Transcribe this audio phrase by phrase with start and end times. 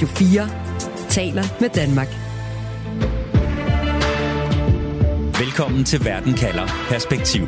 [0.00, 2.08] Radio 4 taler med Danmark.
[5.40, 7.42] Velkommen til Verden kalder Perspektiv.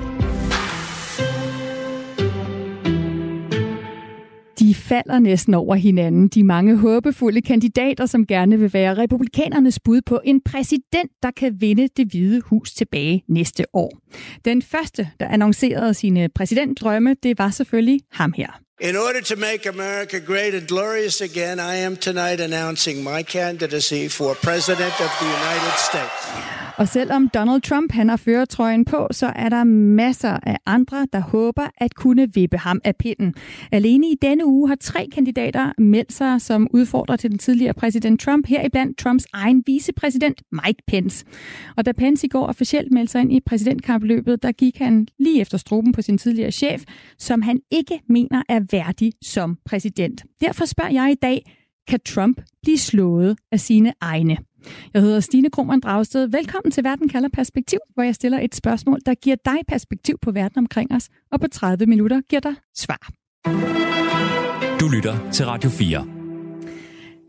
[4.58, 10.00] De falder næsten over hinanden, de mange håbefulde kandidater, som gerne vil være republikanernes bud
[10.06, 13.98] på en præsident, der kan vinde det hvide hus tilbage næste år.
[14.44, 18.62] Den første, der annoncerede sine præsidentdrømme, det var selvfølgelig ham her.
[18.82, 24.08] In order to make America great and glorious again, I am tonight announcing my candidacy
[24.08, 26.71] for President of the United States.
[26.76, 31.20] Og selvom Donald Trump han har føretrøjen på, så er der masser af andre, der
[31.20, 33.34] håber at kunne vippe ham af pinden.
[33.72, 38.20] Alene i denne uge har tre kandidater meldt sig som udfordrer til den tidligere præsident
[38.20, 41.24] Trump, heriblandt Trumps egen vicepræsident Mike Pence.
[41.76, 45.40] Og da Pence i går officielt meldte sig ind i præsidentkampløbet, der gik han lige
[45.40, 46.84] efter struben på sin tidligere chef,
[47.18, 50.24] som han ikke mener er værdig som præsident.
[50.40, 51.52] Derfor spørger jeg i dag,
[51.88, 54.36] kan Trump blive slået af sine egne?
[54.94, 56.28] Jeg hedder Stine Krohmann Dragsted.
[56.28, 60.32] Velkommen til Verden kalder perspektiv, hvor jeg stiller et spørgsmål, der giver dig perspektiv på
[60.32, 63.10] verden omkring os, og på 30 minutter giver dig svar.
[64.80, 66.06] Du lytter til Radio 4.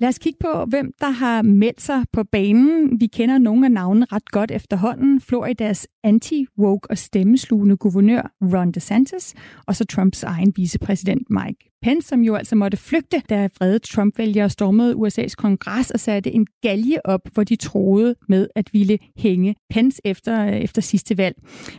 [0.01, 2.99] Lad os kigge på, hvem der har meldt sig på banen.
[2.99, 5.21] Vi kender nogle af navnene ret godt efterhånden.
[5.21, 9.33] Floridas anti-woke og stemmeslugende guvernør Ron DeSantis,
[9.67, 14.49] og så Trumps egen vicepræsident Mike Pence, som jo altså måtte flygte, da vrede Trump-vælgere
[14.49, 19.55] stormede USA's kongres og satte en galje op, hvor de troede med at ville hænge
[19.69, 21.35] Pence efter, efter sidste valg.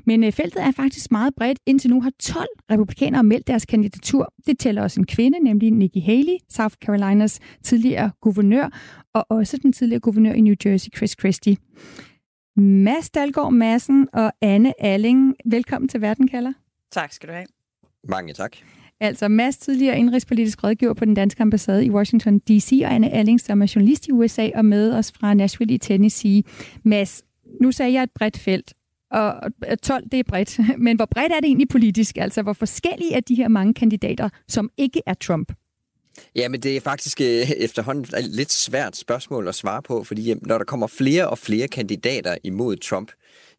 [0.06, 1.58] Men øh, feltet er faktisk meget bredt.
[1.66, 4.32] Indtil nu har 12 republikanere meldt deres kandidatur.
[4.47, 8.69] Det tæller også en kvinde, nemlig Nikki Haley, South Carolinas tidligere guvernør,
[9.14, 11.56] og også den tidligere guvernør i New Jersey, Chris Christie.
[12.56, 16.52] Mads Dalgaard Madsen og Anne Alling, velkommen til Verden kalder.
[16.92, 17.47] Tak skal du have.
[18.08, 18.56] Mange tak.
[19.00, 23.41] Altså Mads, tidligere indrigspolitisk rådgiver på den danske ambassade i Washington D.C., og Anne Alling,
[23.41, 26.42] som er journalist i USA og med os fra Nashville i Tennessee.
[26.83, 27.22] Mads,
[27.61, 28.75] nu sagde jeg et bredt felt,
[29.10, 29.34] og
[29.82, 32.16] 12 det er bredt, men hvor bredt er det egentlig politisk?
[32.16, 35.53] Altså hvor forskellige er de her mange kandidater, som ikke er Trump?
[36.37, 40.31] Ja, men det er faktisk øh, efterhånden et lidt svært spørgsmål at svare på, fordi
[40.31, 43.11] øh, når der kommer flere og flere kandidater imod Trump,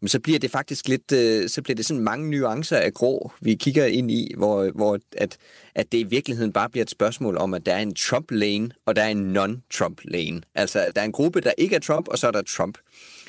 [0.07, 3.55] så bliver det faktisk lidt, øh, så bliver det sådan mange nuancer af grå, vi
[3.55, 5.37] kigger ind i, hvor, hvor at,
[5.75, 8.95] at det i virkeligheden bare bliver et spørgsmål om, at der er en Trump-lane, og
[8.95, 10.41] der er en non-Trump-lane.
[10.55, 12.77] Altså, der er en gruppe, der ikke er Trump, og så er der Trump.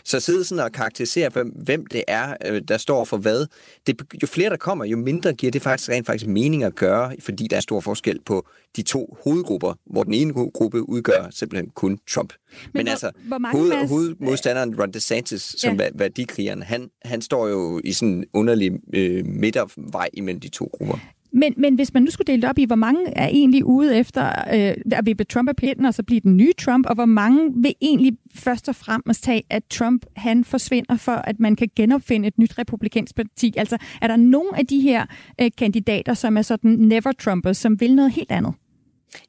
[0.05, 3.47] Så sidde sådan og karakterisere, hvem, det er, øh, der står for hvad.
[3.87, 7.17] Det, jo flere der kommer, jo mindre giver det faktisk rent faktisk mening at gøre,
[7.21, 11.71] fordi der er stor forskel på de to hovedgrupper, hvor den ene gruppe udgør simpelthen
[11.71, 12.33] kun Trump.
[12.63, 13.95] Men, Men altså, hvor hoved, masse...
[13.95, 15.89] hovedmodstanderen Ron DeSantis, som ja.
[15.95, 20.99] værdikrigeren, han, han står jo i sådan en underlig øh, midtervej imellem de to grupper.
[21.33, 23.97] Men, men hvis man nu skulle dele det op i, hvor mange er egentlig ude
[23.97, 27.05] efter øh, at vippe Trump af pinden og så blive den nye Trump, og hvor
[27.05, 31.69] mange vil egentlig først og fremmest tage, at Trump han forsvinder for, at man kan
[31.77, 33.55] genopfinde et nyt republikansk parti?
[33.57, 35.07] Altså, er der nogen af de her
[35.41, 38.55] øh, kandidater, som er sådan never-Trumpers, som vil noget helt andet?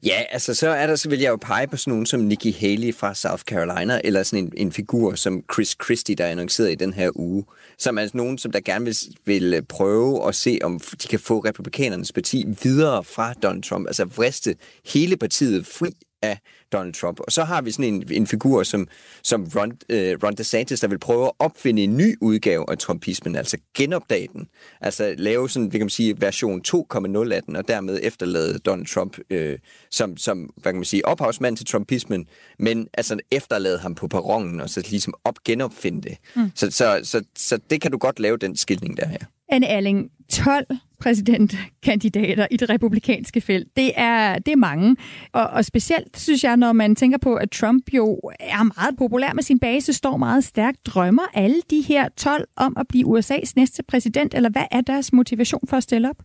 [0.02, 2.56] Ja, altså så er der, så vil jeg jo pege på sådan nogen som Nikki
[2.60, 6.72] Haley fra South Carolina, eller sådan en, en figur som Chris Christie, der er annonceret
[6.72, 7.44] i den her uge,
[7.78, 11.08] som er altså nogen, som der gerne vil, vil øh, prøve at se, om de
[11.08, 14.56] kan få republikanernes parti videre fra Donald Trump, altså vriste
[14.86, 15.90] hele partiet fri
[16.22, 16.38] af
[16.72, 17.20] Donald Trump.
[17.20, 18.88] Og så har vi sådan en, en figur som,
[19.22, 23.36] som Ron, øh, Ron DeSantis, der vil prøve at opfinde en ny udgave af trumpismen,
[23.36, 24.48] altså genopdage den.
[24.80, 29.18] Altså lave sådan, vi kan sige, version 2.0 af den, og dermed efterlade Donald Trump
[29.30, 29.58] øh,
[29.90, 32.28] som, som, hvad kan man sige, ophavsmand til trumpismen,
[32.58, 36.18] men altså efterlade ham på perronen, og så ligesom op genopfinde det.
[36.36, 36.50] Mm.
[36.54, 39.18] Så, så, så, så det kan du godt lave, den skildning der her.
[39.48, 40.66] Anne Erling, 12
[41.00, 43.76] præsidentkandidater i det republikanske felt.
[43.76, 44.96] Det er, det er mange.
[45.32, 49.32] Og, og specielt synes jeg, når man tænker på, at Trump jo er meget populær
[49.32, 50.86] med sin base, står meget stærkt.
[50.86, 55.12] Drømmer alle de her 12 om at blive USA's næste præsident, eller hvad er deres
[55.12, 56.16] motivation for at stille op?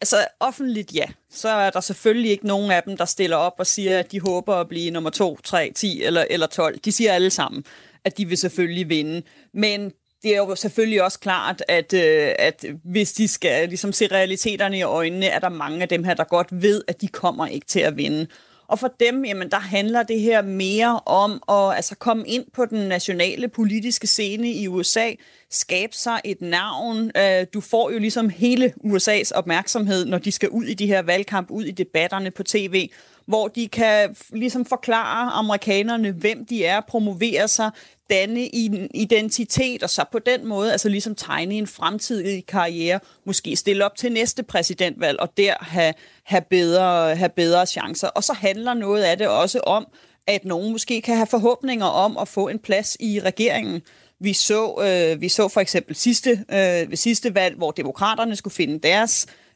[0.00, 1.04] Altså offentligt ja.
[1.30, 4.20] Så er der selvfølgelig ikke nogen af dem, der stiller op og siger, at de
[4.20, 6.78] håber at blive nummer 2, 3, 10 eller, eller 12.
[6.78, 7.64] De siger alle sammen,
[8.04, 9.22] at de vil selvfølgelig vinde.
[9.54, 9.92] Men
[10.22, 14.78] det er jo selvfølgelig også klart, at, øh, at hvis de skal ligesom se realiteterne
[14.78, 17.66] i øjnene, er der mange af dem her, der godt ved, at de kommer ikke
[17.66, 18.26] til at vinde.
[18.68, 22.64] Og for dem, jamen, der handler det her mere om at altså, komme ind på
[22.64, 25.10] den nationale politiske scene i USA,
[25.50, 27.10] skabe sig et navn.
[27.16, 31.02] Øh, du får jo ligesom hele USA's opmærksomhed, når de skal ud i de her
[31.02, 32.90] valgkamp, ud i debatterne på tv
[33.28, 37.70] hvor de kan ligesom forklare amerikanerne, hvem de er, promovere sig,
[38.10, 43.56] danne en identitet, og så på den måde altså ligesom tegne en fremtidig karriere, måske
[43.56, 45.94] stille op til næste præsidentvalg, og der have,
[46.24, 48.08] have, bedre, have bedre chancer.
[48.08, 49.86] Og så handler noget af det også om,
[50.26, 53.82] at nogen måske kan have forhåbninger om at få en plads i regeringen.
[54.20, 58.54] Vi så, øh, vi så for eksempel sidste, øh, ved sidste valg, hvor demokraterne skulle
[58.54, 59.47] finde deres øh,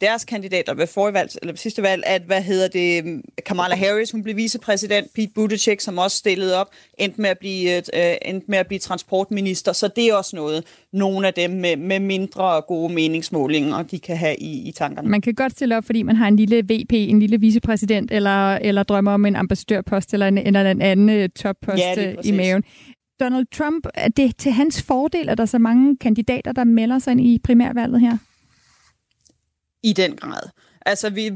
[0.00, 4.10] deres kandidater ved forrige valg, eller ved sidste valg, at, hvad hedder det, Kamala Harris,
[4.10, 6.68] hun blev vicepræsident, Pete Buttigieg, som også stillede op,
[6.98, 10.64] endte med at blive, øh, endte med at blive transportminister, så det er også noget,
[10.92, 15.08] nogle af dem med, med mindre gode meningsmålinger, de kan have i, i tankerne.
[15.08, 18.54] Man kan godt stille op, fordi man har en lille VP, en lille vicepræsident, eller,
[18.54, 22.32] eller drømmer om en ambassadørpost, eller en, eller en anden øh, toppost ja, øh, i
[22.32, 22.64] maven.
[23.20, 26.98] Donald Trump, er det til hans fordel, at der er så mange kandidater, der melder
[26.98, 28.16] sig ind i primærvalget her?
[29.82, 30.48] I den grad.
[30.86, 31.32] Altså, vi,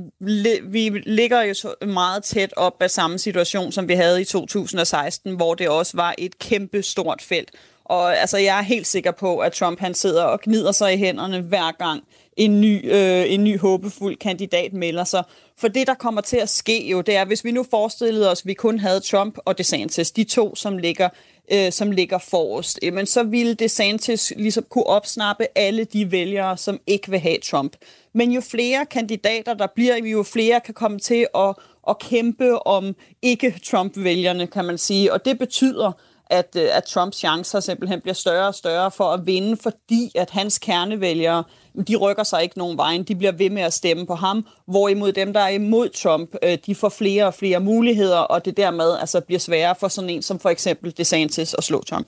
[0.63, 5.55] vi ligger jo meget tæt op af samme situation, som vi havde i 2016, hvor
[5.55, 7.51] det også var et kæmpe stort felt.
[7.85, 10.97] Og altså, jeg er helt sikker på, at Trump han sidder og gnider sig i
[10.97, 12.03] hænderne hver gang
[12.37, 15.25] en ny, øh, en ny håbefuld kandidat melder sig.
[15.59, 18.41] For det, der kommer til at ske jo, det er, hvis vi nu forestillede os,
[18.41, 21.09] at vi kun havde Trump og DeSantis, de to, som ligger
[21.53, 26.57] øh, som ligger forrest, øh, men så ville DeSantis ligesom kunne opsnappe alle de vælgere,
[26.57, 27.77] som ikke vil have Trump.
[28.13, 31.55] Men jo flere kandidater der bliver, jo flere kan komme til at,
[31.89, 35.13] at kæmpe om ikke-Trump-vælgerne, kan man sige.
[35.13, 35.93] Og det betyder,
[36.31, 40.31] at, øh, at Trumps chancer simpelthen bliver større og større for at vinde, fordi at
[40.31, 41.45] hans kernevælgere,
[41.89, 45.13] de rykker sig ikke nogen vejen, de bliver ved med at stemme på ham, hvorimod
[45.13, 48.97] dem, der er imod Trump, øh, de får flere og flere muligheder, og det dermed
[49.01, 52.07] altså bliver sværere for sådan en som for eksempel DeSantis at slå Trump.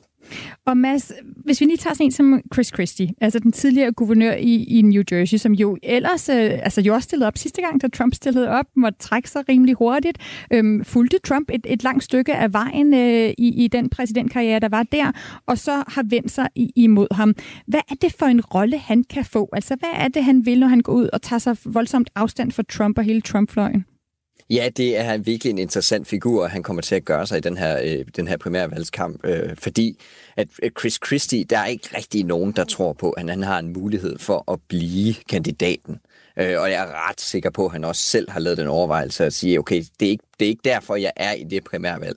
[0.65, 1.13] Og Mads,
[1.45, 4.83] hvis vi lige tager sådan en som Chris Christie, altså den tidligere guvernør i, i
[4.83, 8.15] New Jersey, som jo ellers øh, altså jo også stillede op sidste gang, da Trump
[8.15, 10.19] stillede op, måtte trække sig rimelig hurtigt,
[10.51, 14.69] øhm, fulgte Trump et, et langt stykke af vejen øh, i, i den præsidentkarriere, der
[14.69, 15.13] var der,
[15.47, 17.35] og så har vendt sig i, imod ham.
[17.67, 19.49] Hvad er det for en rolle, han kan få?
[19.53, 22.53] Altså, hvad er det, han vil, når han går ud og tager sig voldsomt afstand
[22.53, 23.85] for Trump og hele Trump-fløjen?
[24.51, 27.57] Ja, det er virkelig en interessant figur, han kommer til at gøre sig i den
[27.57, 29.99] her, øh, den her primærvalgskamp, øh, fordi
[30.37, 33.59] at øh, Chris Christie, der er ikke rigtig nogen, der tror på, at han har
[33.59, 36.01] en mulighed for at blive kandidaten.
[36.37, 39.25] Øh, og jeg er ret sikker på, at han også selv har lavet den overvejelse
[39.25, 42.17] at sige, okay, det er ikke, det er ikke derfor, jeg er i det primærvalg.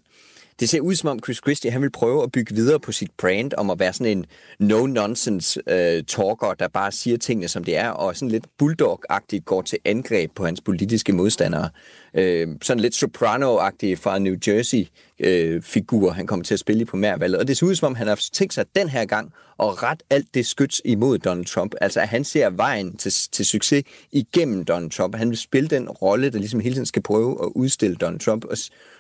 [0.60, 3.12] Det ser ud som om Chris Christie, han vil prøve at bygge videre på sit
[3.18, 4.26] brand om at være sådan en
[4.72, 9.62] no-nonsense øh, talker, der bare siger tingene, som det er, og sådan lidt bulldog-agtigt går
[9.62, 11.70] til angreb på hans politiske modstandere.
[12.14, 17.40] Øh, sådan lidt soprano-agtig fra New Jersey-figur, øh, han kommer til at spille i primærvalget.
[17.40, 20.04] Og det ser ud som om, han har tænkt sig den her gang at ret
[20.10, 21.76] alt det skyts imod Donald Trump.
[21.82, 25.16] Altså, at han ser vejen til, til succes igennem Donald Trump.
[25.16, 28.46] Han vil spille den rolle, der ligesom hele tiden skal prøve at udstille Donald Trump
[28.46, 28.58] og,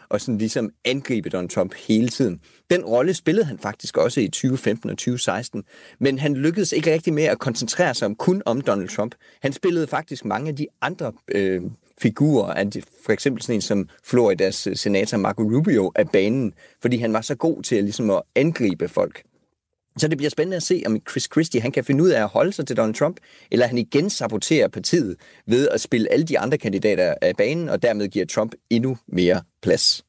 [0.09, 2.39] og sådan ligesom angribe Donald Trump hele tiden.
[2.69, 5.63] Den rolle spillede han faktisk også i 2015 og 2016,
[5.99, 9.15] men han lykkedes ikke rigtig med at koncentrere sig om kun om Donald Trump.
[9.41, 11.61] Han spillede faktisk mange af de andre øh,
[12.01, 17.13] figurer, for eksempel sådan en som Floridas øh, senator Marco Rubio af banen, fordi han
[17.13, 19.23] var så god til at, ligesom at angribe folk.
[19.97, 22.27] Så det bliver spændende at se, om Chris Christie han kan finde ud af at
[22.27, 23.17] holde sig til Donald Trump,
[23.51, 25.15] eller han igen saboterer partiet
[25.47, 29.41] ved at spille alle de andre kandidater af banen, og dermed giver Trump endnu mere
[29.61, 30.03] plads.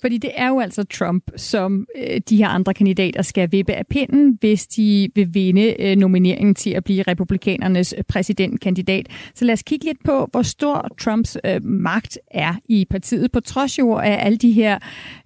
[0.00, 3.86] Fordi det er jo altså Trump, som øh, de her andre kandidater skal vippe af
[3.86, 9.06] pinden, hvis de vil vinde øh, nomineringen til at blive republikanernes øh, præsidentkandidat.
[9.34, 13.40] Så lad os kigge lidt på, hvor stor Trumps øh, magt er i partiet, på
[13.40, 14.78] trods jo af alle de her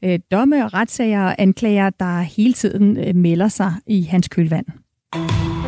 [0.04, 4.66] øh, domme og retssager og anklager, der hele tiden øh, melder sig i hans kølvand.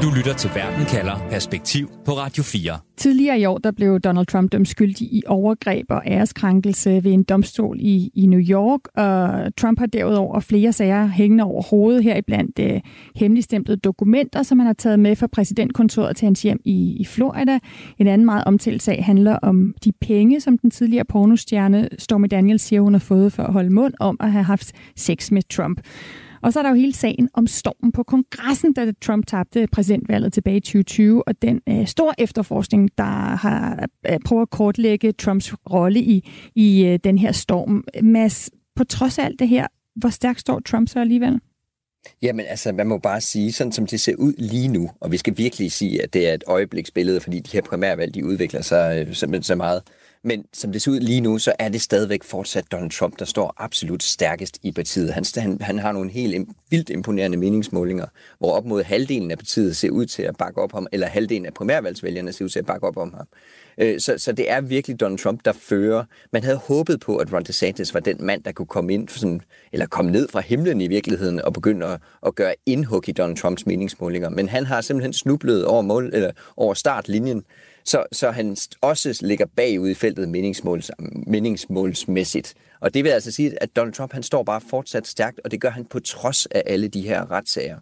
[0.02, 2.78] Du lytter til Verden kalder Perspektiv på Radio 4.
[2.96, 7.22] Tidligere i år der blev Donald Trump dømt skyldig i overgreb og æreskrænkelse ved en
[7.22, 12.20] domstol i, i New York, og Trump har derudover flere sager hængende over hovedet her
[12.26, 12.80] blandt øh,
[13.16, 17.58] hemmeligstemplede dokumenter, som han har taget med fra præsidentkontoret til hans hjem i, i Florida.
[17.98, 22.62] En anden meget omtalt sag handler om de penge, som den tidligere pornostjerne Stormy Daniels
[22.62, 25.80] siger, hun har fået for at holde mund om at have haft sex med Trump.
[26.42, 30.32] Og så er der jo hele sagen om stormen på kongressen, da Trump tabte præsidentvalget
[30.32, 35.54] tilbage i 2020, og den øh, store efterforskning, der har øh, prøvet at kortlægge Trumps
[35.72, 37.84] rolle i, i øh, den her storm.
[38.02, 41.40] Mads, på trods af alt det her, hvor stærkt står Trump så alligevel?
[42.22, 45.16] Jamen altså, man må bare sige, sådan som det ser ud lige nu, og vi
[45.16, 49.06] skal virkelig sige, at det er et øjebliksbillede, fordi de her primærvalg, de udvikler sig
[49.08, 49.82] øh, simpelthen så meget.
[50.24, 53.24] Men som det ser ud lige nu, så er det stadigvæk fortsat Donald Trump, der
[53.24, 55.12] står absolut stærkest i partiet.
[55.12, 58.06] Han, han, han har nogle helt vildt imponerende meningsmålinger,
[58.38, 61.46] hvor op mod halvdelen af partiet ser ud til at bakke op om, eller halvdelen
[61.46, 63.26] af primærvalgsvælgerne ser ud til at bakke op om ham.
[63.78, 66.04] Øh, så, så det er virkelig Donald Trump, der fører.
[66.32, 69.40] Man havde håbet på, at Ron DeSantis var den mand, der kunne komme ind, sådan,
[69.72, 73.36] eller komme ned fra himlen i virkeligheden, og begynde at, at gøre indhug i Donald
[73.36, 74.28] Trumps meningsmålinger.
[74.28, 77.44] Men han har simpelthen snublet over, mål, eller over startlinjen,
[77.84, 80.90] så, så han også ligger bagud i feltet meningsmåls,
[81.26, 82.54] meningsmålsmæssigt.
[82.80, 85.60] Og det vil altså sige, at Donald Trump han står bare fortsat stærkt, og det
[85.60, 87.78] gør han på trods af alle de her retssager,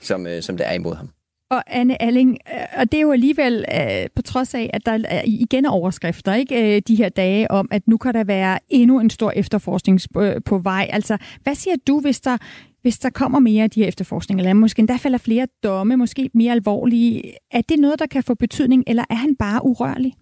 [0.00, 1.10] som, øh, som der er imod ham.
[1.50, 4.98] Og Anne Alling, øh, og det er jo alligevel øh, på trods af, at der
[5.04, 8.58] er øh, igen overskrifter ikke øh, de her dage om, at nu kan der være
[8.68, 10.88] endnu en stor efterforskning på, øh, på vej.
[10.92, 12.36] Altså, hvad siger du, hvis der,
[12.82, 16.30] hvis der kommer mere af de her efterforskninger, eller måske endda falder flere domme, måske
[16.34, 17.34] mere alvorlige?
[17.50, 20.14] Er det noget, der kan få betydning, eller er han bare urørlig?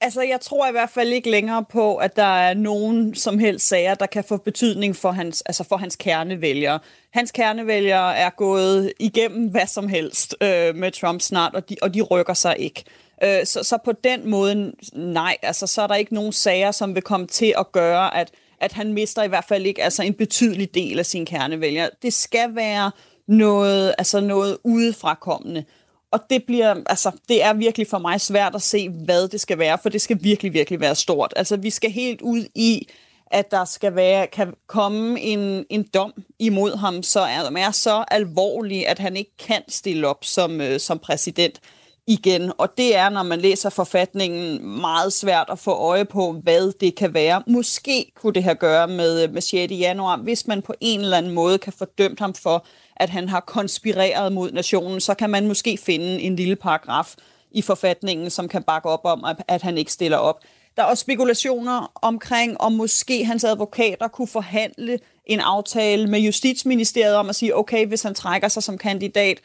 [0.00, 3.68] Altså, jeg tror i hvert fald ikke længere på, at der er nogen som helst
[3.68, 6.78] sager, der kan få betydning for hans, altså for hans kernevælgere.
[7.12, 11.94] Hans kernevælgere er gået igennem hvad som helst øh, med Trump snart, og de, og
[11.94, 12.84] de rykker sig ikke.
[13.24, 16.94] Øh, så, så på den måde, nej, altså så er der ikke nogen sager, som
[16.94, 18.30] vil komme til at gøre, at,
[18.64, 21.90] at han mister i hvert fald ikke altså en betydelig del af sine kernevælgere.
[22.02, 22.90] Det skal være
[23.28, 25.64] noget, altså noget udefrakommende.
[26.10, 29.58] Og det bliver, altså, det er virkelig for mig svært at se, hvad det skal
[29.58, 31.32] være, for det skal virkelig, virkelig være stort.
[31.36, 32.88] Altså, vi skal helt ud i,
[33.26, 38.04] at der skal være, kan komme en, en dom imod ham, så er, er så
[38.10, 41.60] alvorlig, at han ikke kan stille op som, øh, som præsident
[42.06, 42.52] igen.
[42.58, 46.94] Og det er, når man læser forfatningen, meget svært at få øje på, hvad det
[46.94, 47.42] kan være.
[47.46, 49.72] Måske kunne det have gøre med, øh, med 6.
[49.72, 53.40] januar, hvis man på en eller anden måde kan fordømt ham for, at han har
[53.40, 57.14] konspireret mod nationen, så kan man måske finde en lille paragraf
[57.50, 60.40] i forfatningen, som kan bakke op om, at han ikke stiller op.
[60.76, 67.16] Der er også spekulationer omkring, om måske hans advokater kunne forhandle en aftale med Justitsministeriet
[67.16, 69.40] om at sige, okay, hvis han trækker sig som kandidat,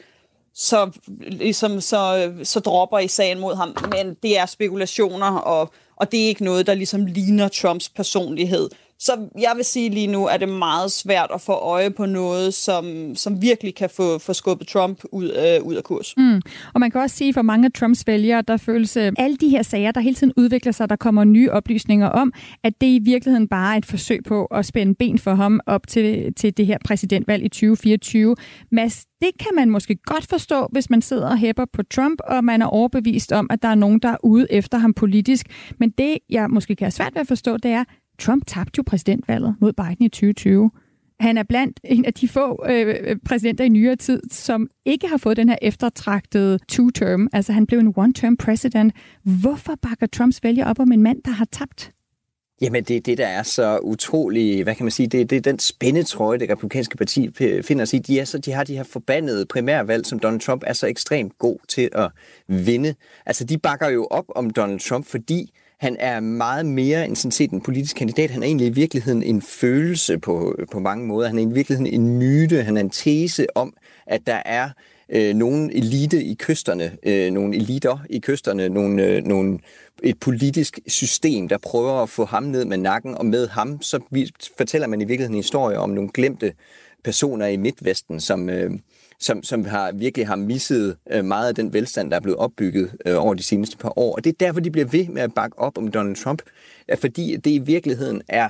[0.54, 0.90] så,
[1.20, 3.76] ligesom, så, så dropper i sagen mod ham.
[3.90, 8.70] Men det er spekulationer, og, og det er ikke noget, der ligesom ligner Trumps personlighed.
[9.00, 12.06] Så jeg vil sige lige nu, at det er meget svært at få øje på
[12.06, 16.14] noget, som, som virkelig kan få, få skubbet Trump ud, øh, ud af kurs.
[16.16, 16.40] Mm.
[16.74, 19.48] Og man kan også sige, for mange af Trumps vælgere, der føles øh, alle de
[19.48, 22.32] her sager, der hele tiden udvikler sig, der kommer nye oplysninger om,
[22.64, 25.86] at det i virkeligheden bare er et forsøg på at spænde ben for ham op
[25.88, 28.36] til, til det her præsidentvalg i 2024.
[28.72, 32.44] Mads, det kan man måske godt forstå, hvis man sidder og hæpper på Trump, og
[32.44, 35.46] man er overbevist om, at der er nogen, der er ude efter ham politisk.
[35.78, 37.84] Men det, jeg måske kan have svært ved at forstå, det er,
[38.20, 40.70] Trump tabte jo præsidentvalget mod Biden i 2020.
[41.20, 45.08] Han er blandt en af de få øh, øh, præsidenter i nyere tid, som ikke
[45.08, 47.28] har fået den her eftertragtede two-term.
[47.32, 48.92] Altså han blev en one-term president.
[49.22, 51.92] Hvorfor bakker Trumps vælger op om en mand, der har tabt?
[52.62, 55.40] Jamen, det er det, der er så utrolig, hvad kan man sige, det, det er
[55.40, 57.30] den spændetrøje, det republikanske parti
[57.62, 58.02] finder sig i.
[58.02, 61.38] De, er så, de har de her forbandede primærvalg, som Donald Trump er så ekstremt
[61.38, 62.10] god til at
[62.48, 62.94] vinde.
[63.26, 67.32] Altså, de bakker jo op om Donald Trump, fordi han er meget mere end sådan
[67.32, 68.30] set en politisk kandidat.
[68.30, 71.28] Han er egentlig i virkeligheden en følelse på, på mange måder.
[71.28, 72.62] Han er i virkeligheden en myte.
[72.62, 73.74] Han er en tese om,
[74.06, 74.70] at der er
[75.08, 79.58] øh, nogle elite i kysterne, øh, nogle eliter i kysterne, nogle, øh, nogle,
[80.02, 84.00] et politisk system, der prøver at få ham ned med nakken, og med ham, så
[84.10, 86.52] vi, fortæller man i virkeligheden en historie om nogle glemte
[87.04, 88.70] personer i Midtvesten, som, øh,
[89.20, 92.90] som, som har virkelig har misset øh, meget af den velstand, der er blevet opbygget
[93.06, 94.16] øh, over de seneste par år.
[94.16, 96.42] Og det er derfor, de bliver ved med at bakke op om Donald Trump,
[97.00, 98.48] fordi det i virkeligheden er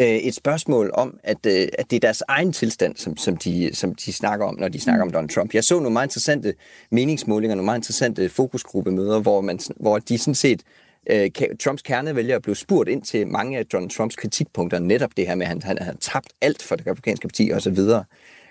[0.00, 3.70] øh, et spørgsmål om, at, øh, at det er deres egen tilstand, som, som, de,
[3.74, 5.54] som de snakker om, når de snakker om Donald Trump.
[5.54, 6.54] Jeg så nogle meget interessante
[6.90, 10.62] meningsmålinger, nogle meget interessante fokusgruppemøder, hvor, man, hvor de sådan set
[11.10, 11.30] øh,
[11.60, 15.46] Trumps kernevælgere blev spurgt ind til mange af Donald Trumps kritikpunkter, netop det her med,
[15.46, 17.78] at han, han havde tabt alt for det republikanske parti osv.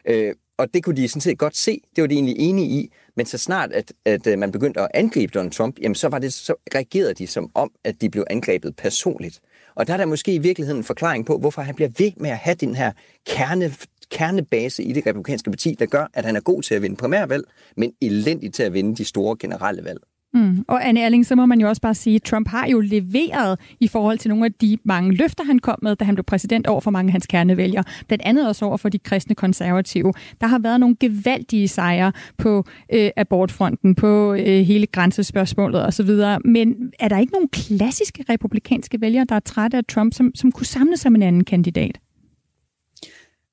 [0.06, 2.92] Øh, og det kunne de sådan set godt se, det var de egentlig enige i,
[3.16, 6.20] men så snart, at, at øh, man begyndte at angribe Donald Trump, jamen så, var
[6.20, 9.40] det, så reagerede de som om, at de blev angrebet personligt.
[9.76, 12.30] Og der er der måske i virkeligheden en forklaring på, hvorfor han bliver ved med
[12.30, 12.92] at have den her
[13.26, 13.74] kerne,
[14.12, 17.44] kernebase i det republikanske parti, der gør, at han er god til at vinde primærvalg,
[17.78, 20.00] men elendig til at vinde de store generelle valg.
[20.36, 20.66] Mm.
[20.68, 23.60] Og Anne Erling, så må man jo også bare sige, at Trump har jo leveret
[23.80, 26.68] i forhold til nogle af de mange løfter, han kom med, da han blev præsident
[26.68, 27.84] over for mange af hans kernevælgere.
[28.08, 30.14] Blandt andet også over for de kristne konservative.
[30.42, 36.10] Der har været nogle gevaldige sejre på øh, abortfronten, på øh, hele grænsespørgsmålet osv.
[36.46, 40.52] Men er der ikke nogen klassiske republikanske vælgere, der er trætte af Trump, som, som
[40.52, 42.00] kunne samle sig med en anden kandidat?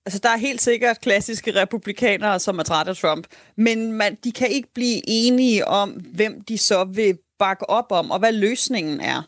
[0.06, 4.32] Altså, der er helt sikkert klassiske republikanere, som er trætte af Trump, men man, de
[4.32, 9.00] kan ikke blive enige om, hvem de så vil bakke op om, og hvad løsningen
[9.00, 9.18] er.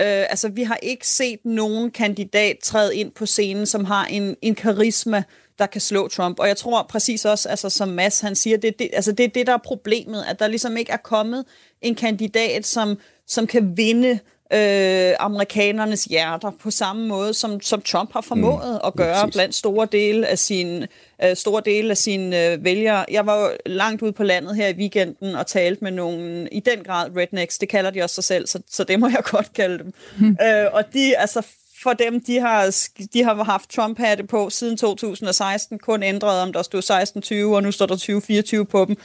[0.00, 4.36] Øh, altså, vi har ikke set nogen kandidat træde ind på scenen, som har en,
[4.42, 5.22] en karisma,
[5.58, 6.38] der kan slå Trump.
[6.40, 9.28] Og jeg tror præcis også, altså, som Mads han siger, det, det, altså, det er
[9.28, 11.44] det, der er problemet, at der ligesom ikke er kommet
[11.82, 14.18] en kandidat, som, som kan vinde
[14.54, 19.34] øh, amerikanernes hjerter på samme måde, som, som Trump har formået mm, at gøre præcis.
[19.34, 20.86] blandt store dele af sin
[21.24, 23.04] øh, store dele af sine øh, vælgere.
[23.10, 26.60] Jeg var jo langt ude på landet her i weekenden og talte med nogle, i
[26.60, 29.52] den grad rednecks, det kalder de også sig selv, så, så det må jeg godt
[29.52, 29.92] kalde dem.
[30.18, 30.36] Mm.
[30.46, 31.42] Øh, og de, altså
[31.82, 32.76] for dem, de har,
[33.12, 37.72] de har haft Trump-hatte på siden 2016, kun ændret om der stod 1620, og nu
[37.72, 38.96] står der 2024 på dem.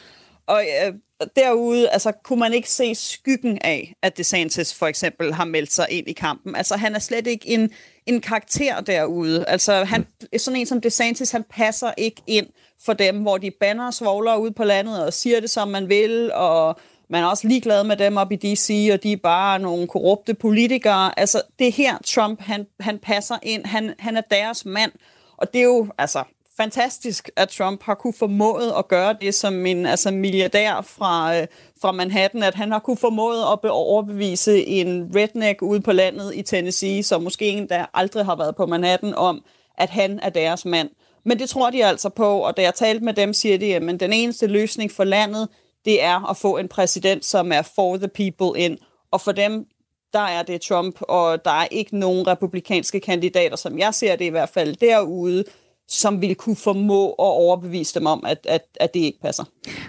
[0.49, 0.93] Og øh,
[1.35, 5.87] derude, altså, kunne man ikke se skyggen af, at DeSantis for eksempel har meldt sig
[5.89, 6.55] ind i kampen.
[6.55, 7.71] Altså, han er slet ikke en,
[8.05, 9.45] en karakter derude.
[9.47, 10.05] Altså, han,
[10.37, 12.47] sådan en som DeSantis, han passer ikke ind
[12.85, 15.89] for dem, hvor de banner og svogler ud på landet og siger det, som man
[15.89, 16.79] vil, og
[17.09, 20.33] man er også ligeglad med dem op i D.C., og de er bare nogle korrupte
[20.33, 21.19] politikere.
[21.19, 23.65] Altså, det her, Trump, han, han passer ind.
[23.65, 24.91] Han, han er deres mand.
[25.37, 26.23] Og det er jo, altså,
[26.61, 31.47] fantastisk, at Trump har kunne formået at gøre det som en altså milliardær fra, øh,
[31.81, 36.41] fra Manhattan, at han har kunne formået at overbevise en redneck ude på landet i
[36.41, 39.43] Tennessee, som måske en, der aldrig har været på Manhattan, om,
[39.77, 40.89] at han er deres mand.
[41.25, 43.99] Men det tror de altså på, og da jeg talte med dem, siger de, at
[43.99, 45.47] den eneste løsning for landet,
[45.85, 48.77] det er at få en præsident, som er for the people ind.
[49.11, 49.65] Og for dem,
[50.13, 54.25] der er det Trump, og der er ikke nogen republikanske kandidater, som jeg ser det
[54.25, 55.43] i hvert fald derude,
[55.89, 59.43] som vil kunne formå at overbevise dem om, at, at, at det ikke passer.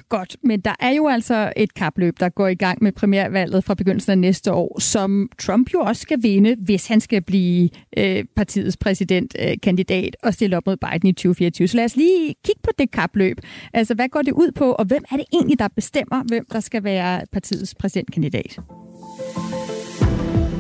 [0.09, 3.75] Godt, men der er jo altså et kapløb, der går i gang med primærvalget fra
[3.75, 8.25] begyndelsen af næste år, som Trump jo også skal vinde, hvis han skal blive øh,
[8.37, 11.69] partiets præsidentkandidat øh, og stille op mod Biden i 2024.
[11.69, 13.41] Så lad os lige kigge på det kapløb.
[13.73, 16.61] Altså, hvad går det ud på, og hvem er det egentlig, der bestemmer, hvem der
[16.61, 18.59] skal være partiets præsidentkandidat?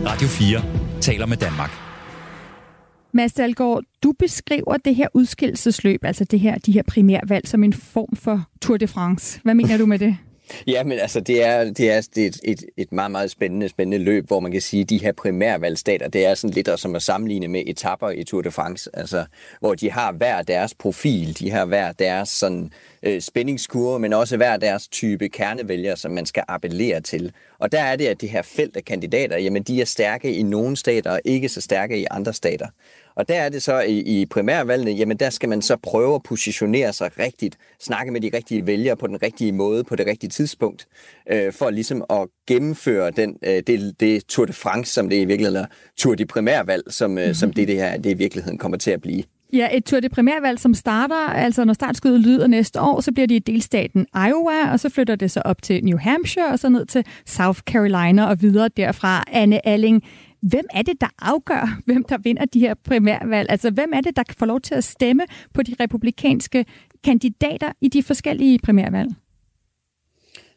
[0.06, 0.62] Radio 4
[1.00, 1.89] taler med Danmark.
[3.12, 7.72] Mads Dahlgaard, du beskriver det her udskillelsesløb, altså det her, de her primærvalg, som en
[7.72, 9.40] form for Tour de France.
[9.42, 10.16] Hvad mener du med det?
[10.66, 14.26] Ja, men altså, det er, det er, et, et, et meget, meget spændende, spændende løb,
[14.26, 17.48] hvor man kan sige, at de her primærvalgstater, det er sådan lidt som at sammenligne
[17.48, 19.24] med etapper i Tour de France, altså,
[19.60, 24.36] hvor de har hver deres profil, de har hver deres sådan, øh, spændingskurve, men også
[24.36, 27.32] hver deres type kernevælger, som man skal appellere til.
[27.58, 30.42] Og der er det, at det her felt af kandidater, jamen de er stærke i
[30.42, 32.66] nogle stater, og ikke så stærke i andre stater.
[33.14, 36.22] Og der er det så i, i primærvalgene, jamen der skal man så prøve at
[36.22, 40.30] positionere sig rigtigt, snakke med de rigtige vælgere på den rigtige måde, på det rigtige
[40.30, 40.86] tidspunkt,
[41.30, 45.24] øh, for ligesom at gennemføre den, øh, det, det Tour de France, som det i
[45.24, 48.78] virkeligheden er, Tour de primærvalg, som, øh, som det, det her det i virkeligheden kommer
[48.78, 49.22] til at blive.
[49.52, 53.26] Ja, et Tour de primærvalg, som starter, altså når startskuddet lyder næste år, så bliver
[53.26, 56.68] det i delstaten Iowa, og så flytter det så op til New Hampshire, og så
[56.68, 59.24] ned til South Carolina og videre derfra.
[59.32, 60.02] Anne Alling,
[60.42, 63.50] Hvem er det, der afgør, hvem der vinder de her primærvalg?
[63.50, 65.22] Altså, hvem er det, der kan få lov til at stemme
[65.54, 66.64] på de republikanske
[67.04, 69.10] kandidater i de forskellige primærvalg?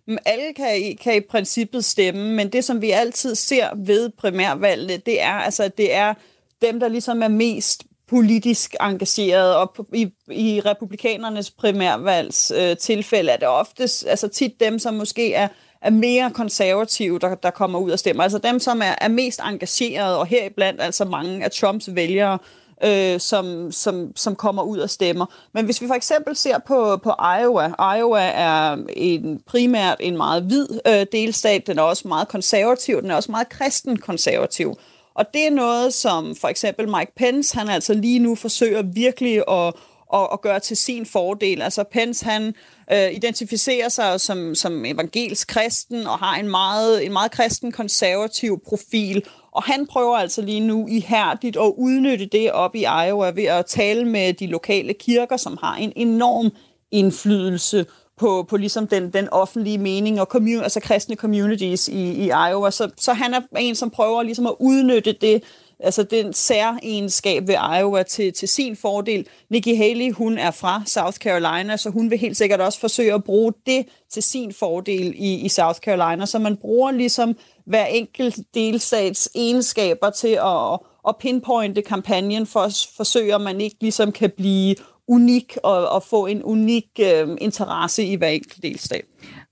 [0.07, 4.09] Mm, alle kan i, kan i princippet stemme, men det, som vi altid ser ved
[4.09, 6.13] primærvalgene, det er, altså, det er
[6.61, 13.37] dem, der ligesom er mest politisk engageret, og i, i republikanernes primærvalgs øh, tilfælde er
[13.37, 15.47] det oftest, altså tit dem, som måske er
[15.83, 18.23] er mere konservative, der, der kommer ud og stemmer.
[18.23, 22.37] Altså dem, som er, er mest engagerede, og heriblandt altså mange af Trumps vælgere,
[22.85, 25.25] øh, som, som, som kommer ud og stemmer.
[25.53, 30.43] Men hvis vi for eksempel ser på, på Iowa, Iowa er en, primært en meget
[30.43, 34.75] hvid øh, delstat, den er også meget konservativ, den er også meget kristen konservativ.
[35.15, 39.43] Og det er noget, som for eksempel Mike Pence, han altså lige nu forsøger virkelig
[39.49, 39.73] at,
[40.13, 41.61] og, og gøre til sin fordel.
[41.61, 42.53] Altså Pence, han
[42.91, 48.61] øh, identificerer sig som, som evangelisk kristen og har en meget, en meget kristen konservativ
[48.67, 49.23] profil.
[49.51, 53.65] Og han prøver altså lige nu ihærdigt at udnytte det op i Iowa ved at
[53.65, 56.51] tale med de lokale kirker, som har en enorm
[56.91, 57.85] indflydelse
[58.17, 62.71] på, på ligesom den, den offentlige mening og commun, altså kristne communities i, i Iowa.
[62.71, 65.43] Så, så han er en, som prøver ligesom at udnytte det
[65.83, 69.27] altså den særegenskab ved Iowa til, til sin fordel.
[69.49, 73.23] Nikki Haley, hun er fra South Carolina, så hun vil helt sikkert også forsøge at
[73.23, 76.25] bruge det til sin fordel i, i South Carolina.
[76.25, 82.87] Så man bruger ligesom hver enkelt delstats egenskaber til at, at pinpointe kampagnen, for at
[82.97, 84.75] forsøge, om man ikke ligesom kan blive
[85.07, 89.05] unik og, og få en unik øh, interesse i hver enkelt delstat.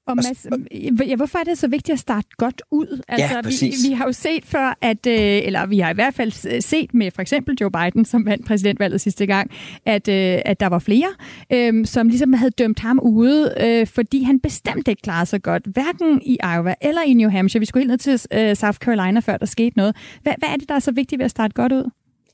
[0.07, 0.47] Og Mads,
[1.07, 3.01] ja, hvorfor er det så vigtigt at starte godt ud?
[3.07, 6.13] Altså, ja, vi, vi har jo set før, at, øh, eller vi har i hvert
[6.13, 9.51] fald set med for eksempel Joe Biden, som vandt præsidentvalget sidste gang,
[9.85, 11.07] at, øh, at der var flere,
[11.53, 15.63] øh, som ligesom havde dømt ham ude, øh, fordi han bestemt ikke klarede sig godt,
[15.65, 17.59] hverken i Iowa eller i New Hampshire.
[17.59, 19.95] Vi skulle helt ned til øh, South Carolina, før der skete noget.
[20.23, 21.89] Hvad, hvad er det, der er så vigtigt ved at starte godt ud?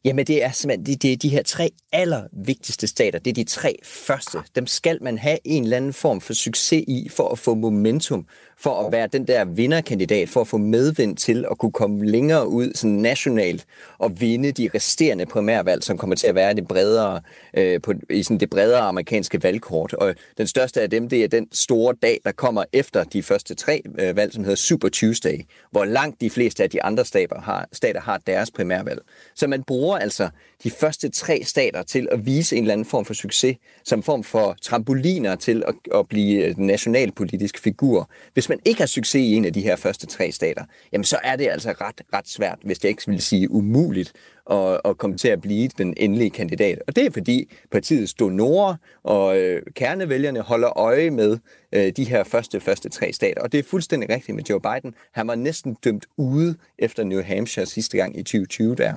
[0.08, 3.20] Jamen det er simpelthen det, det er de her tre allervigtigste stater.
[3.20, 4.38] Det er de tre første.
[4.56, 8.28] Dem skal man have en eller anden form for succes i for at få momentum
[8.60, 12.48] for at være den der vinderkandidat, for at få medvind til at kunne komme længere
[12.48, 13.66] ud sådan nationalt
[13.98, 17.22] og vinde de resterende primærvalg, som kommer til at være det bredere,
[17.54, 19.94] øh, på, i sådan det bredere amerikanske valgkort.
[19.94, 23.56] Og den største af dem, det er den store dag, der kommer efter de første
[23.56, 25.42] tre øh, valg, som hedder Super Tuesday,
[25.72, 29.02] hvor langt de fleste af de andre stater har, stater har deres primærvalg.
[29.36, 30.30] Så man bruger altså
[30.64, 34.24] de første tre stater til at vise en eller anden form for succes, som form
[34.24, 38.10] for trampoliner til at, at blive øh, nationalpolitisk figur.
[38.34, 41.20] Hvis man ikke har succes i en af de her første tre stater, jamen så
[41.24, 44.14] er det altså ret, ret svært, hvis jeg ikke vil sige umuligt,
[44.52, 46.80] at, at komme til at blive den endelige kandidat.
[46.88, 51.38] Og det er fordi partiets donorer og øh, kernevælgerne holder øje med
[51.72, 53.42] øh, de her første, første tre stater.
[53.42, 54.96] Og det er fuldstændig rigtigt med Joe Biden.
[55.12, 58.94] Han var næsten dømt ude efter New Hampshire sidste gang i 2020 der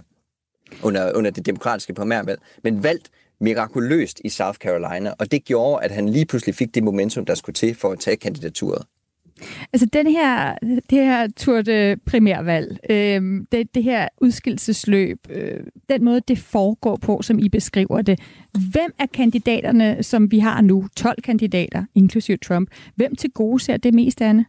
[0.83, 5.91] under, under det demokratiske primærvalg, men valgt mirakuløst i South Carolina, og det gjorde, at
[5.91, 8.83] han lige pludselig fik det momentum, der skulle til for at tage kandidaturet.
[9.73, 16.05] Altså den her, det her Tour de primærvalg, øh, det, det her udskillelsesløb, øh, den
[16.05, 18.21] måde det foregår på, som I beskriver det,
[18.73, 23.77] hvem er kandidaterne, som vi har nu, 12 kandidater, inklusive Trump, hvem til gode ser
[23.77, 24.45] det mest, Anne?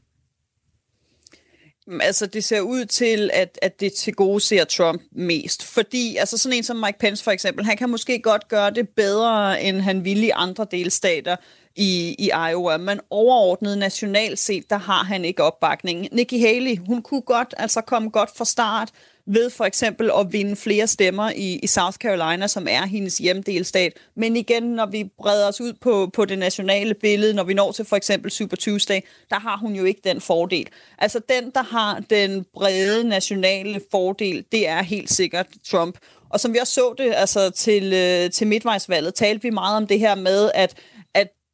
[1.92, 5.64] Mm, altså, det ser ud til, at, at det til gode ser Trump mest.
[5.64, 8.90] Fordi, altså sådan en som Mike Pence for eksempel, han kan måske godt gøre det
[8.90, 11.36] bedre, end han ville i andre delstater
[11.76, 12.78] i, i Iowa.
[12.78, 16.08] Men overordnet nationalt set, der har han ikke opbakning.
[16.12, 18.90] Nikki Haley, hun kunne godt altså komme godt fra start
[19.26, 23.94] ved for eksempel at vinde flere stemmer i, i South Carolina, som er hendes hjemdelstat.
[24.16, 27.72] Men igen, når vi breder os ud på, på det nationale billede, når vi når
[27.72, 30.68] til for eksempel Super Tuesday, der har hun jo ikke den fordel.
[30.98, 35.98] Altså den, der har den brede nationale fordel, det er helt sikkert Trump.
[36.30, 39.88] Og som vi også så det altså til, øh, til midtvejsvalget, talte vi meget om
[39.88, 40.76] det her med, at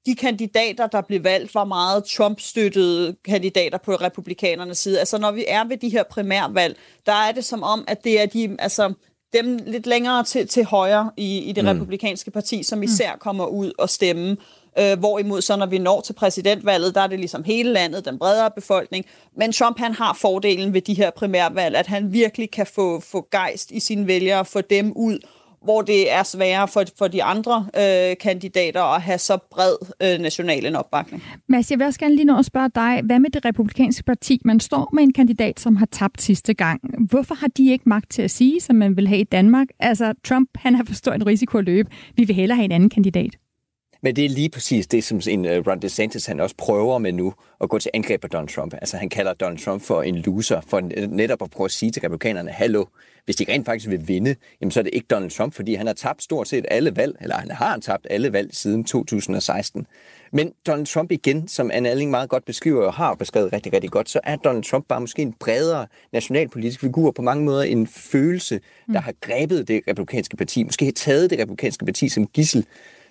[0.07, 4.99] de kandidater, der blev valgt, var meget Trump-støttede kandidater på republikanernes side.
[4.99, 8.21] Altså når vi er ved de her primærvalg, der er det som om, at det
[8.21, 8.93] er de, altså,
[9.33, 11.69] dem lidt længere til, til højre i, i det mm.
[11.69, 13.19] republikanske parti, som især mm.
[13.19, 14.37] kommer ud og stemme.
[14.79, 18.19] Øh, hvorimod så når vi når til præsidentvalget, der er det ligesom hele landet, den
[18.19, 19.05] bredere befolkning.
[19.37, 23.27] Men Trump han har fordelen ved de her primærvalg, at han virkelig kan få, få
[23.31, 25.19] gejst i sine vælgere, få dem ud
[25.63, 30.19] hvor det er sværere for, for de andre øh, kandidater at have så bred øh,
[30.19, 31.23] national en opbakning.
[31.47, 34.41] Mads, jeg vil også gerne lige nå at spørge dig, hvad med det republikanske parti?
[34.45, 36.81] Man står med en kandidat, som har tabt sidste gang.
[37.09, 39.67] Hvorfor har de ikke magt til at sige, som man vil have i Danmark?
[39.79, 41.89] Altså, Trump, han har for stor en risiko at løbe.
[42.15, 43.37] Vi vil hellere have en anden kandidat.
[44.01, 47.11] Men det er lige præcis det, som en uh, Ron DeSantis han også prøver med
[47.11, 48.73] nu, at gå til angreb på Donald Trump.
[48.73, 52.01] Altså han kalder Donald Trump for en loser, for netop at prøve at sige til
[52.01, 52.85] republikanerne, hallo,
[53.27, 55.87] hvis de rent faktisk vil vinde, jamen så er det ikke Donald Trump, fordi han
[55.87, 59.87] har tabt stort set alle valg, eller han har tabt alle valg siden 2016.
[60.31, 63.91] Men Donald Trump igen, som Anne Alling meget godt beskriver og har beskrevet rigtig, rigtig
[63.91, 67.87] godt, så er Donald Trump bare måske en bredere nationalpolitisk figur, på mange måder en
[67.87, 68.95] følelse, der mm.
[68.95, 72.65] har grebet det republikanske parti, måske har taget det republikanske parti som gissel,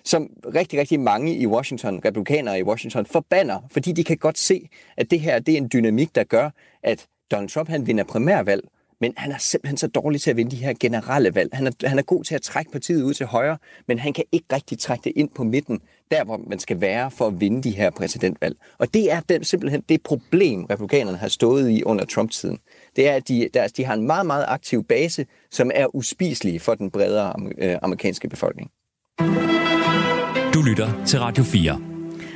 [0.07, 4.69] som rigtig, rigtig mange i Washington, republikanere i Washington, forbander, fordi de kan godt se,
[4.97, 6.49] at det her det er en dynamik, der gør,
[6.83, 8.63] at Donald Trump han vinder primærvalg,
[9.01, 11.49] men han er simpelthen så dårlig til at vinde de her generelle valg.
[11.53, 14.23] Han er, han er god til at trække partiet ud til højre, men han kan
[14.31, 17.63] ikke rigtig trække det ind på midten, der hvor man skal være for at vinde
[17.63, 18.57] de her præsidentvalg.
[18.77, 22.59] Og det er den, simpelthen det problem, republikanerne har stået i under Trump-tiden.
[22.95, 26.61] Det er, at de, deres, de har en meget, meget aktiv base, som er uspiselig
[26.61, 28.71] for den bredere øh, amerikanske befolkning.
[30.67, 31.81] Lytter til Radio 4.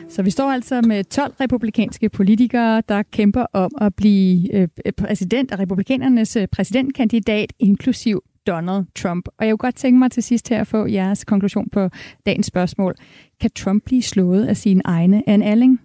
[0.10, 4.68] Så vi står altså med 12 republikanske politikere, der kæmper om at blive øh,
[4.98, 9.28] præsident af republikanernes øh, præsidentkandidat, inklusiv Donald Trump.
[9.38, 11.90] Og jeg kunne godt tænke mig til sidst her at få jeres konklusion på
[12.26, 12.96] dagens spørgsmål.
[13.42, 15.24] Kan Trump blive slået af sine egne?
[15.30, 15.80] Anne Alling?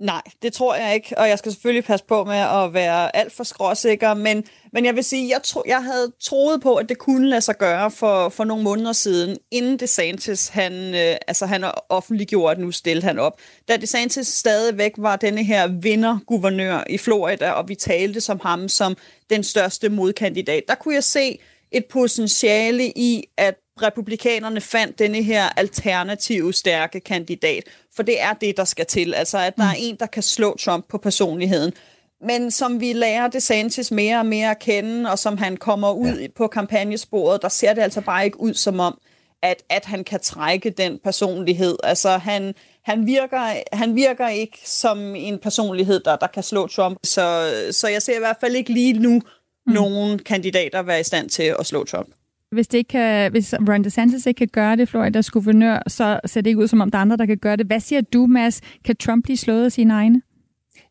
[0.00, 3.32] Nej, det tror jeg ikke, og jeg skal selvfølgelig passe på med at være alt
[3.32, 6.98] for skråsikker, men, men jeg vil sige, jeg, tro, jeg havde troet på, at det
[6.98, 11.64] kunne lade sig gøre for, for nogle måneder siden, inden DeSantis, han, øh, altså han
[11.88, 13.40] offentliggjorde, at nu stillede han op.
[13.68, 18.96] Da DeSantis stadigvæk var denne her vinderguvernør i Florida, og vi talte som ham som
[19.30, 21.38] den største modkandidat, der kunne jeg se
[21.72, 27.62] et potentiale i, at republikanerne fandt denne her alternative stærke kandidat.
[27.96, 29.14] For det er det, der skal til.
[29.14, 31.72] Altså, at der er en, der kan slå Trump på personligheden.
[32.20, 36.18] Men som vi lærer DeSantis mere og mere at kende, og som han kommer ud
[36.20, 36.26] ja.
[36.36, 38.98] på kampagnesporet, der ser det altså bare ikke ud som om,
[39.42, 41.76] at, at han kan trække den personlighed.
[41.82, 46.98] Altså, han, han, virker, han virker ikke som en personlighed, der, der kan slå Trump.
[47.04, 49.22] Så, så jeg ser i hvert fald ikke lige nu
[49.66, 49.72] mm.
[49.72, 52.08] nogle kandidater være i stand til at slå Trump.
[52.50, 56.40] Hvis, det ikke kan, hvis Ron DeSantis ikke kan gøre det, Floridas guvernør, så ser
[56.40, 57.66] det ikke ud som om der er andre, der kan gøre det.
[57.66, 58.60] Hvad siger du, Mads?
[58.84, 60.22] Kan Trump blive slået af sine egne?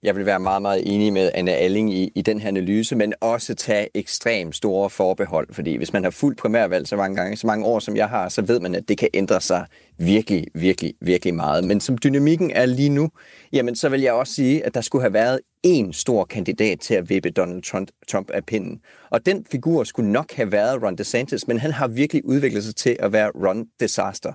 [0.04, 3.14] Jeg vil være meget, meget enig med Anna Alling i, i den her analyse, men
[3.22, 7.48] også tage ekstremt store forbehold, fordi hvis man har fuldt primærvalg så mange gange, så
[7.48, 9.66] mange år som jeg har, så ved man, at det kan ændre sig
[9.98, 11.64] virkelig, virkelig, virkelig meget.
[11.64, 13.10] Men som dynamikken er lige nu,
[13.54, 16.94] jamen så vil jeg også sige, at der skulle have været en stor kandidat til
[16.94, 18.80] at vippe Donald Trump, Trump af pinden.
[19.10, 22.76] Og den figur skulle nok have været Ron DeSantis, men han har virkelig udviklet sig
[22.76, 24.34] til at være Ron Disaster.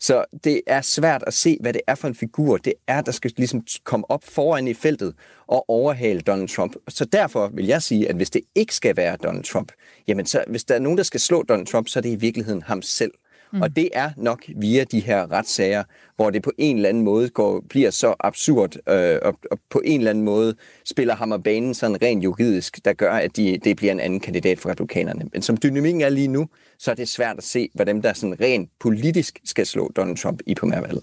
[0.00, 3.12] Så det er svært at se, hvad det er for en figur, det er, der
[3.12, 5.14] skal ligesom komme op foran i feltet
[5.46, 6.76] og overhale Donald Trump.
[6.88, 9.72] Så derfor vil jeg sige, at hvis det ikke skal være Donald Trump,
[10.08, 12.16] jamen så hvis der er nogen, der skal slå Donald Trump, så er det i
[12.16, 13.12] virkeligheden ham selv.
[13.54, 13.62] Mm.
[13.62, 15.82] Og det er nok via de her retssager,
[16.16, 19.82] hvor det på en eller anden måde går, bliver så absurd, øh, og, og på
[19.84, 23.58] en eller anden måde spiller ham og banen sådan rent juridisk, der gør, at de,
[23.64, 25.24] det bliver en anden kandidat for republikanerne.
[25.32, 28.12] Men som dynamikken er lige nu, så er det svært at se, hvad dem, der
[28.12, 31.02] sådan rent politisk skal slå Donald Trump i primærvalget.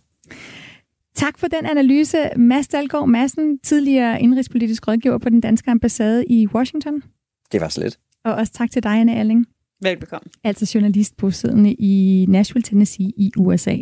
[1.15, 6.47] Tak for den analyse, Mads Dahlgaard Madsen, tidligere indrigspolitisk rådgiver på den danske ambassade i
[6.47, 7.03] Washington.
[7.51, 7.99] Det var slet.
[8.25, 9.45] Og også tak til dig, Anne Erling.
[9.82, 10.32] Velbekomme.
[10.44, 13.78] Altså journalist bosiddende i Nashville, Tennessee i USA.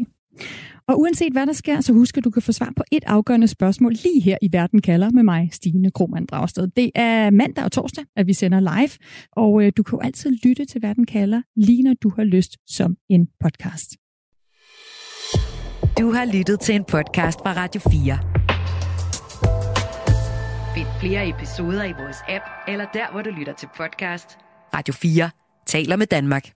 [0.87, 3.47] Og uanset hvad der sker, så husk at du kan få svar på et afgørende
[3.47, 6.67] spørgsmål lige her i Verden kalder med mig, Stine Krohmann Dragsted.
[6.67, 8.89] Det er mandag og torsdag, at vi sender live,
[9.31, 12.57] og øh, du kan jo altid lytte til Verden kalder, lige når du har lyst
[12.67, 13.91] som en podcast.
[15.99, 18.19] Du har lyttet til en podcast fra Radio 4.
[20.75, 24.37] Find flere episoder i vores app, eller der, hvor du lytter til podcast.
[24.73, 25.29] Radio 4
[25.69, 26.51] taler med Danmark.